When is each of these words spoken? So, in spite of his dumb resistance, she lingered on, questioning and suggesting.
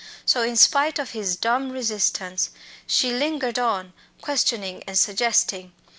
So, 0.25 0.41
in 0.41 0.55
spite 0.55 0.97
of 0.97 1.11
his 1.11 1.35
dumb 1.35 1.71
resistance, 1.71 2.49
she 2.87 3.11
lingered 3.11 3.59
on, 3.59 3.93
questioning 4.19 4.81
and 4.87 4.97
suggesting. 4.97 5.73